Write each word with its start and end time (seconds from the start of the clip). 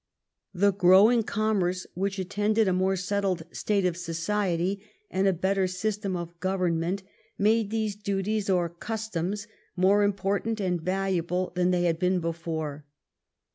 The 0.55 0.73
growing 0.73 1.21
commerce 1.21 1.85
which 1.93 2.17
attended 2.17 2.67
a 2.67 2.73
more 2.73 2.95
settled 2.95 3.43
state 3.51 3.85
of 3.85 3.95
society 3.95 4.81
and 5.11 5.27
a 5.27 5.31
better 5.31 5.67
system 5.67 6.15
of 6.17 6.39
government 6.39 7.03
made 7.37 7.69
these 7.69 7.95
duties 7.95 8.49
or 8.49 8.67
customs 8.67 9.45
more 9.75 10.01
important 10.01 10.59
and 10.59 10.81
valuable 10.81 11.51
than 11.53 11.69
they 11.69 11.83
had 11.83 11.99
been 11.99 12.19
before. 12.19 12.83